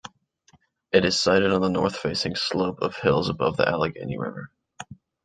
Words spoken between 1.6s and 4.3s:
the north-facing slope of hills above the Allegheny